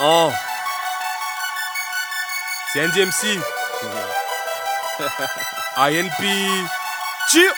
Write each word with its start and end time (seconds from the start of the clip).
Oh. 0.00 0.30
C'est 2.72 2.86
NDMC. 2.86 3.40
INP. 5.76 6.24
Chill. 7.30 7.50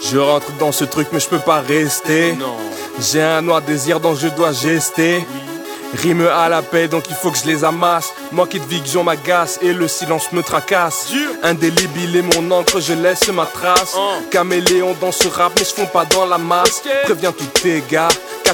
Je 0.00 0.18
rentre 0.18 0.50
dans 0.52 0.72
ce 0.72 0.84
truc 0.84 1.08
mais 1.12 1.20
je 1.20 1.28
peux 1.28 1.38
pas 1.38 1.60
rester. 1.60 2.32
Non. 2.34 2.56
J'ai 3.00 3.22
un 3.22 3.42
noir 3.42 3.62
désir 3.62 4.00
dont 4.00 4.14
je 4.14 4.28
dois 4.28 4.52
gester. 4.52 5.26
Rime 5.94 6.26
à 6.26 6.50
la 6.50 6.60
paix, 6.60 6.86
donc 6.86 7.04
il 7.08 7.14
faut 7.14 7.30
que 7.30 7.38
je 7.38 7.46
les 7.46 7.64
amasse. 7.64 8.12
Moi 8.32 8.46
qui 8.46 8.60
de 8.60 8.66
vision 8.66 9.02
m'agace 9.04 9.58
et 9.62 9.72
le 9.72 9.88
silence 9.88 10.32
me 10.32 10.42
tracasse. 10.42 11.08
Indélébile 11.42 12.16
est 12.16 12.36
mon 12.36 12.50
encre, 12.50 12.80
je 12.80 12.92
laisse 12.92 13.28
ma 13.28 13.46
trace. 13.46 13.94
Oh. 13.96 14.16
Caméléon 14.30 14.94
dans 15.00 15.12
ce 15.12 15.28
rap, 15.28 15.52
mais 15.58 15.64
je 15.64 15.74
fonds 15.74 15.86
pas 15.86 16.04
dans 16.04 16.26
la 16.26 16.38
masse. 16.38 16.82
Préviens 17.04 17.32
tous 17.32 17.46
tes 17.60 17.82
gars. 17.90 18.08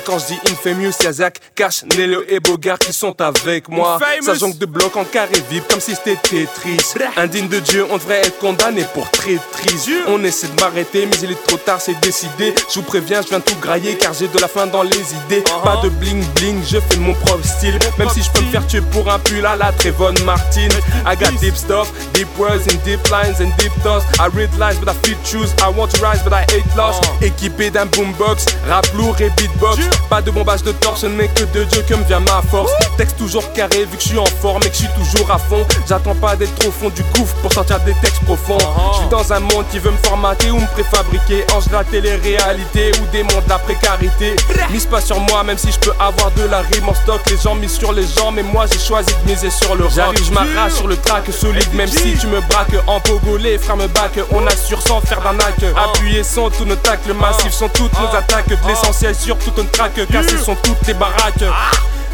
Quand 0.05 0.19
je 0.19 0.27
dis 0.27 0.41
Infamous, 0.51 0.93
y'a 1.03 1.13
Zach, 1.13 1.41
Cash, 1.55 1.85
Nello 1.97 2.23
et 2.29 2.39
Bogart 2.39 2.79
qui 2.79 2.93
sont 2.93 3.19
avec 3.23 3.69
moi. 3.69 3.99
Ça 4.23 4.35
jongle 4.35 4.59
de 4.59 4.67
blocs 4.67 4.97
en 4.97 5.05
carré 5.05 5.43
vide 5.51 5.63
comme 5.69 5.81
si 5.81 5.95
c'était 5.95 6.17
Tetris. 6.17 6.95
Indigne 7.17 7.49
de 7.49 7.59
Dieu, 7.61 7.87
on 7.91 7.97
devrait 7.97 8.21
être 8.21 8.39
condamné 8.39 8.85
pour 8.93 9.11
traîtrise. 9.11 9.91
On 10.09 10.23
essaie 10.23 10.49
de 10.49 10.61
m'arrêter, 10.61 11.07
mais 11.07 11.17
il 11.23 11.33
est 11.33 11.47
trop 11.47 11.57
tard, 11.57 11.81
c'est 11.81 11.99
décidé. 12.01 12.55
Je 12.69 12.75
vous 12.75 12.83
préviens, 12.83 13.23
je 13.23 13.29
viens 13.29 13.41
tout 13.41 13.57
grailler 13.61 13.97
car 13.97 14.13
j'ai 14.13 14.29
de 14.29 14.39
la 14.39 14.49
faim 14.49 14.67
dans 14.67 14.83
les 14.83 14.91
idées. 15.25 15.41
Uh-huh. 15.41 15.65
Pas 15.65 15.81
de 15.83 15.89
bling 15.89 16.23
bling, 16.35 16.61
je 16.67 16.79
fais 16.81 16.99
mon 16.99 17.15
propre 17.15 17.47
style. 17.47 17.79
Même 17.99 18.11
si 18.11 18.23
je 18.23 18.31
peux 18.31 18.43
me 18.43 18.51
faire 18.51 18.67
tuer 18.67 18.83
pour 18.93 19.11
un 19.11 19.19
pull 19.19 19.47
à 19.47 19.57
la 19.57 19.73
Trayvon 19.73 20.15
Martin. 20.25 20.69
I 21.07 21.17
got 21.17 21.33
deep 21.41 21.57
stuff, 21.57 21.91
deep 22.13 22.29
words 22.39 22.67
and 22.69 22.79
deep 22.85 23.01
lines 23.11 23.41
and 23.41 23.51
deep 23.59 23.73
thoughts. 23.83 24.05
I 24.21 24.29
read 24.37 24.51
lies 24.59 24.79
but 24.79 24.89
I 24.91 24.95
feel 25.07 25.17
truth. 25.25 25.55
I 25.63 25.71
want 25.71 25.93
to 25.93 26.03
rise 26.03 26.23
but 26.23 26.33
I 26.35 26.43
hate 26.53 26.67
loss. 26.77 27.01
Uh. 27.01 27.25
Équipé 27.25 27.71
d'un 27.71 27.87
boombox, 27.87 28.47
rap 28.69 28.87
lourd 28.95 29.17
et 29.21 29.31
beatbox. 29.31 29.79
Pas 30.09 30.23
de 30.23 30.31
bombage 30.31 30.63
de 30.63 30.73
torse, 30.73 31.01
ce 31.01 31.07
n'est 31.07 31.29
que 31.29 31.45
de 31.45 31.65
Dieu 31.65 31.85
que 31.89 31.95
me 31.95 32.05
vient 32.05 32.21
ma 32.21 32.43
force. 32.51 32.73
Texte 32.97 33.17
toujours 33.17 33.53
carré 33.53 33.85
vu 33.85 33.97
que 33.97 34.03
je 34.03 34.09
suis 34.09 34.19
en 34.19 34.27
forme 34.27 34.63
et 34.65 34.71
que 34.71 34.75
je 34.75 34.81
suis 34.81 34.89
toujours 34.97 35.31
à 35.31 35.39
fond. 35.39 35.67
J'attends 35.89 36.15
pas 36.15 36.37
d'être 36.37 36.55
trop 36.57 36.71
fond 36.71 36.91
du 36.91 37.03
gouffre 37.15 37.35
pour 37.37 37.53
sortir 37.53 37.81
des 37.81 37.95
textes 37.95 38.23
profonds. 38.25 38.59
Uh-huh. 38.59 38.93
Je 38.93 38.99
suis 38.99 39.09
dans 39.09 39.33
un 39.33 39.41
monde 39.41 39.65
qui 39.71 39.79
veut 39.79 39.91
me 39.91 39.97
formater 40.05 40.51
ou 40.51 40.59
me 40.59 40.67
préfabriquer. 40.67 41.45
Ange 41.55 41.69
de 41.69 41.73
la 41.73 41.85
télé-réalité 41.85 42.93
ou 43.01 43.07
démon 43.13 43.41
de 43.45 43.49
la 43.49 43.59
précarité. 43.59 44.37
Mise 44.71 44.87
pas 44.87 45.01
sur 45.01 45.19
moi, 45.21 45.43
même 45.43 45.59
si 45.59 45.73
je 45.73 45.79
peux 45.79 45.93
avoir 45.99 46.31
de 46.33 46.45
la 46.45 46.61
rime 46.61 46.89
en 46.89 46.95
stock. 46.95 47.21
Les 47.31 47.39
gens 47.39 47.55
misent 47.55 47.79
sur 47.79 47.93
les 47.93 48.07
gens, 48.07 48.31
mais 48.31 48.43
moi 48.43 48.67
j'ai 48.71 48.79
choisi 48.79 49.13
de 49.25 49.31
miser 49.31 49.51
sur 49.51 49.75
le 49.75 49.85
rock. 49.85 49.93
J'arrive, 49.95 50.25
je 50.25 50.33
m'arrache 50.33 50.75
sur 50.75 50.87
le 50.87 50.97
track 50.97 51.25
solide, 51.33 51.73
même 51.75 51.89
si 51.89 52.17
tu 52.19 52.27
me 52.27 52.41
braques 52.43 52.75
en 52.87 53.01
pogo, 53.01 53.37
les 53.37 53.59
frères 53.59 53.77
me 53.77 53.89
back. 53.89 54.13
On 54.31 54.47
assure 54.47 54.81
sans 54.83 55.01
faire 55.01 55.21
d'arnaque. 55.21 55.65
Appuyés 55.77 56.23
sont 56.25 56.51
tous 56.51 56.65
nos 56.65 56.77
tacles, 56.77 57.13
massifs 57.15 57.53
sont 57.53 57.69
toutes 57.69 57.99
nos 57.99 58.17
attaques. 58.17 58.49
De 58.49 58.57
l'essentiel 58.69 59.15
sur 59.15 59.39
toute 59.39 59.59
une 59.59 59.69
track, 59.89 60.09
cassées 60.09 60.39
sont 60.39 60.57
toutes 60.57 60.87
les 60.87 60.95
baraques. 60.95 61.45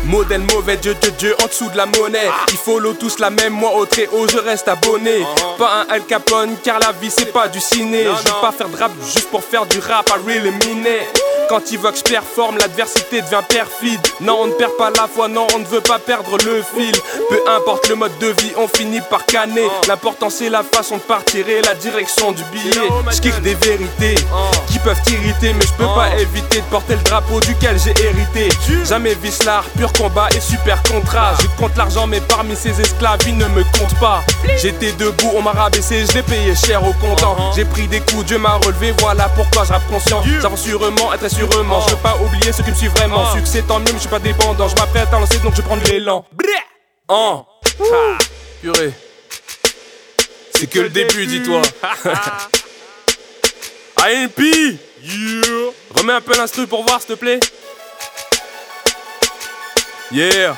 Modèle 0.04 0.40
mauvais, 0.40 0.76
Dieu, 0.78 0.94
Dieu, 1.00 1.10
Dieu, 1.18 1.36
en 1.42 1.46
dessous 1.46 1.68
de 1.68 1.76
la 1.76 1.86
monnaie. 1.86 2.30
Il 2.50 2.56
follow 2.56 2.94
tous 2.94 3.18
la 3.18 3.30
même, 3.30 3.52
moi 3.52 3.72
au 3.74 3.84
très 3.84 4.06
haut, 4.08 4.26
je 4.26 4.38
reste 4.38 4.68
abonné. 4.68 5.24
Pas 5.58 5.82
un 5.82 5.92
Al 5.92 6.04
Capone, 6.04 6.56
car 6.62 6.78
la 6.78 6.92
vie 6.92 7.10
c'est 7.10 7.32
pas 7.32 7.48
du 7.48 7.60
ciné. 7.60 8.04
Je 8.04 8.28
veux 8.28 8.41
pas 8.41 8.52
faire 8.52 8.68
de 8.68 8.76
rap 8.76 8.92
juste 9.04 9.30
pour 9.30 9.44
faire 9.44 9.66
du 9.66 9.78
rap, 9.78 10.08
I 10.08 10.26
really 10.26 10.48
it. 10.48 11.30
Quand 11.51 11.73
il 11.73 11.79
veut 11.79 11.91
que 11.91 11.98
je 11.98 12.05
performe, 12.05 12.59
l'adversité 12.59 13.23
devient 13.23 13.43
perfide. 13.48 13.98
Non, 14.20 14.39
on 14.43 14.47
ne 14.47 14.53
perd 14.53 14.70
pas 14.79 14.91
la 14.91 15.09
foi, 15.12 15.27
non, 15.27 15.48
on 15.56 15.59
ne 15.59 15.65
veut 15.65 15.81
pas 15.81 15.98
perdre 15.98 16.39
le 16.47 16.62
fil. 16.62 16.93
Peu 17.29 17.41
importe 17.51 17.89
le 17.89 17.97
mode 17.97 18.17
de 18.20 18.29
vie, 18.29 18.53
on 18.56 18.69
finit 18.69 19.01
par 19.11 19.27
canner. 19.27 19.67
L'important 19.89 20.31
c'est 20.31 20.48
la 20.48 20.62
façon 20.62 20.98
de 20.98 21.03
partir 21.03 21.48
et 21.48 21.61
la 21.62 21.75
direction 21.75 22.31
du 22.31 22.45
billet. 22.53 22.89
Je 23.11 23.41
des 23.41 23.55
vérités 23.56 24.15
Oh. 24.33 24.51
qui 24.69 24.78
peuvent 24.78 25.01
t'irriter, 25.03 25.53
mais 25.55 25.67
je 25.67 25.73
peux 25.73 25.93
pas 25.93 26.11
éviter 26.21 26.61
de 26.61 26.67
porter 26.67 26.95
le 26.95 27.03
drapeau 27.03 27.41
duquel 27.41 27.77
j'ai 27.81 27.95
hérité. 28.05 28.48
Jamais 28.84 29.15
vice 29.15 29.43
l'art, 29.43 29.65
pur 29.77 29.93
combat 29.93 30.28
et 30.37 30.41
super 30.41 30.81
contrat. 30.84 31.33
Je 31.41 31.47
compte 31.61 31.77
l'argent, 31.77 32.06
mais 32.06 32.21
parmi 32.21 32.55
ces 32.55 32.81
esclaves, 32.81 33.19
ils 33.27 33.37
ne 33.37 33.47
me 33.47 33.65
comptent 33.77 33.98
pas. 33.98 34.23
J'étais 34.56 34.93
debout, 34.93 35.33
on 35.34 35.43
m'a 35.43 35.50
rabaissé, 35.50 36.05
je 36.06 36.15
l'ai 36.15 36.22
payé 36.22 36.55
cher 36.55 36.84
au 36.87 36.93
comptant. 36.93 37.34
Uh-huh. 37.34 37.56
J'ai 37.56 37.65
pris 37.65 37.89
des 37.89 38.00
coups, 38.00 38.25
Dieu 38.27 38.39
m'a 38.39 38.60
relevé, 38.65 38.94
voilà 39.00 39.28
pourquoi 39.34 39.65
je 39.65 39.72
rappe 39.72 39.89
conscient. 39.89 40.22
J'avance 40.41 40.62
sûrement 40.62 41.12
et 41.12 41.19
très 41.19 41.28
sûrement. 41.49 41.81
Je 41.87 41.91
veux 41.95 42.01
pas 42.01 42.17
oublier 42.17 42.53
ceux 42.53 42.62
qui 42.62 42.71
me 42.71 42.75
suivent 42.75 42.93
vraiment. 42.93 43.25
Oh. 43.33 43.37
Succès 43.37 43.62
tant 43.62 43.78
mieux, 43.78 43.87
mais 43.87 43.95
je 43.95 44.01
suis 44.01 44.09
pas 44.09 44.19
dépendant. 44.19 44.69
Je 44.69 44.75
m'apprête 44.77 45.09
à 45.12 45.19
lancer, 45.19 45.39
donc 45.39 45.55
je 45.55 45.62
prends 45.62 45.77
de 45.77 45.84
l'élan. 45.84 46.25
Oh. 47.09 47.45
Ah, 47.81 48.19
Purée. 48.61 48.93
C'est 50.55 50.69
que 50.69 50.81
le 50.81 50.89
début, 50.91 51.27
dis-toi. 51.27 51.62
ANP 53.97 54.78
Yeah. 55.03 55.73
Remets 55.95 56.12
un 56.12 56.21
peu 56.21 56.37
l'instru 56.37 56.67
pour 56.67 56.84
voir, 56.84 57.01
s'il 57.01 57.15
te 57.15 57.15
plaît. 57.15 57.41
Yeah. 60.12 60.55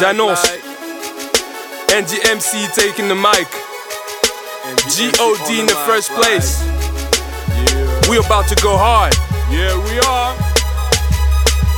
J'annonce. 0.00 0.42
NDMC 1.90 2.72
taking 2.74 3.08
the 3.08 3.14
mic. 3.14 3.46
G.O.D. 4.88 5.60
in 5.60 5.66
the 5.66 5.76
first 5.86 6.14
place. 6.14 6.62
We 8.08 8.18
about 8.18 8.46
to 8.48 8.54
go 8.56 8.76
hard. 8.76 9.14
Yeah, 9.50 9.72
we 9.88 9.98
are. 10.00 10.36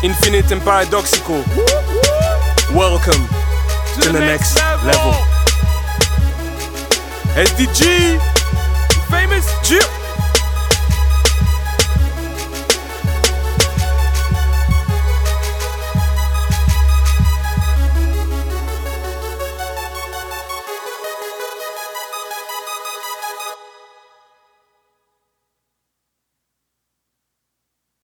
Infinite 0.03 0.51
and 0.51 0.61
paradoxical. 0.61 1.45
Welcome 2.75 3.23
to 4.03 4.13
the 4.13 4.19
next 4.19 4.57
level. 4.83 5.15
SDG. 7.39 8.19
Famous. 9.09 9.47
G. 9.63 9.79